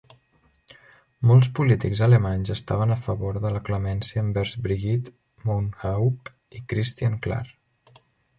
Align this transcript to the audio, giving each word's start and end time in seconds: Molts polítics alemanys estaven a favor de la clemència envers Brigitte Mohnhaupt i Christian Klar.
Molts 1.31 1.49
polítics 1.59 2.01
alemanys 2.05 2.51
estaven 2.55 2.93
a 2.95 2.97
favor 3.01 3.37
de 3.43 3.51
la 3.57 3.61
clemència 3.67 4.23
envers 4.25 4.55
Brigitte 4.65 5.15
Mohnhaupt 5.51 6.35
i 6.61 6.65
Christian 6.75 7.21
Klar. 7.29 7.43